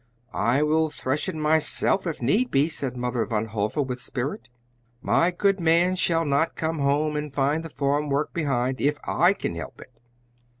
"I 0.33 0.63
will 0.63 0.89
thresh 0.89 1.29
it 1.29 1.35
myself, 1.35 2.07
if 2.07 2.23
need 2.23 2.49
be," 2.49 2.69
said 2.69 2.97
Mother 2.97 3.23
Van 3.23 3.45
Hove 3.45 3.75
with 3.75 4.01
spirit. 4.01 4.49
"My 4.99 5.29
good 5.29 5.59
man 5.59 5.95
shall 5.95 6.25
not 6.25 6.55
come 6.55 6.79
home 6.79 7.15
and 7.15 7.31
find 7.31 7.63
the 7.63 7.69
farm 7.69 8.09
work 8.09 8.33
behind 8.33 8.81
if 8.81 8.97
I 9.07 9.33
can 9.33 9.53
help 9.53 9.79
it." 9.79 9.91